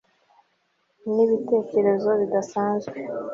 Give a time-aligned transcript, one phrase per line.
[1.13, 2.97] Nibitekerezo bidasanzwe